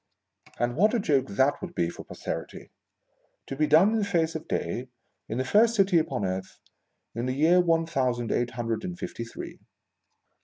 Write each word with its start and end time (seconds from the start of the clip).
And 0.57 0.75
what 0.75 0.95
a 0.95 0.99
joke 0.99 1.27
that 1.27 1.61
would 1.61 1.75
be 1.75 1.87
for 1.91 2.03
Posterity! 2.03 2.71
To 3.45 3.55
be 3.55 3.67
done 3.67 3.91
in 3.91 3.99
the 3.99 4.03
face 4.03 4.33
of 4.33 4.47
day, 4.47 4.89
in 5.29 5.37
the 5.37 5.45
first 5.45 5.75
city 5.75 5.99
upon 5.99 6.25
earth, 6.25 6.59
in. 7.13 7.27
the 7.27 7.35
year 7.35 7.59
one 7.61 7.85
thousand 7.85 8.31
eight 8.31 8.49
hundred 8.49 8.83
and 8.83 8.97
fifty 8.97 9.23
three 9.25 9.59